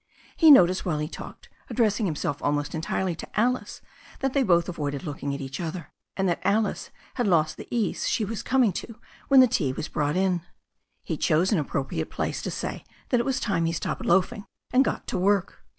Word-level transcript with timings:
He 0.35 0.49
noticed 0.49 0.83
while 0.83 0.97
he 0.97 1.07
talked, 1.07 1.47
ad 1.69 1.77
dressing 1.77 2.07
himself 2.07 2.41
almost 2.41 2.73
entirely 2.73 3.13
to 3.17 3.39
Alice, 3.39 3.83
that 4.21 4.33
they 4.33 4.41
both 4.41 4.67
avoided 4.67 5.03
looking 5.03 5.35
at 5.35 5.41
each 5.41 5.59
other, 5.59 5.91
and 6.17 6.27
that 6.27 6.41
Alice 6.43 6.89
had 7.17 7.27
lost 7.27 7.55
the 7.55 7.67
ease 7.69 8.09
she 8.09 8.25
was 8.25 8.41
coming 8.41 8.71
to 8.73 8.99
when 9.27 9.41
the 9.41 9.47
tea 9.47 9.71
was 9.71 9.89
brought 9.89 10.15
in. 10.15 10.41
He 11.03 11.17
chose 11.17 11.51
an 11.51 11.59
appropriate 11.59 12.09
place 12.09 12.41
to 12.41 12.49
say 12.49 12.83
that 13.09 13.19
it 13.19 13.27
was 13.27 13.39
time 13.39 13.65
he 13.65 13.73
stopped 13.73 14.03
loafing 14.03 14.45
and 14.73 14.83
got 14.83 15.05
to 15.05 15.19
work. 15.19 15.63